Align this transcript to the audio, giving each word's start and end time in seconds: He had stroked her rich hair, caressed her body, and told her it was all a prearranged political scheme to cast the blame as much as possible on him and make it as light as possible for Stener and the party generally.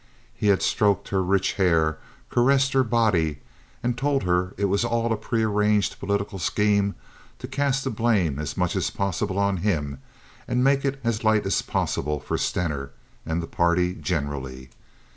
He 0.33 0.47
had 0.47 0.63
stroked 0.63 1.09
her 1.09 1.21
rich 1.21 1.53
hair, 1.61 1.99
caressed 2.31 2.73
her 2.73 2.83
body, 2.83 3.37
and 3.83 3.95
told 3.95 4.23
her 4.23 4.55
it 4.57 4.65
was 4.65 4.83
all 4.83 5.13
a 5.13 5.15
prearranged 5.15 5.99
political 5.99 6.39
scheme 6.39 6.95
to 7.37 7.47
cast 7.47 7.83
the 7.83 7.91
blame 7.91 8.39
as 8.39 8.57
much 8.57 8.75
as 8.75 8.89
possible 8.89 9.37
on 9.37 9.57
him 9.57 9.99
and 10.47 10.63
make 10.63 10.83
it 10.83 10.99
as 11.03 11.23
light 11.23 11.45
as 11.45 11.61
possible 11.61 12.19
for 12.19 12.35
Stener 12.39 12.89
and 13.27 13.43
the 13.43 13.47
party 13.47 13.93
generally. 13.93 14.71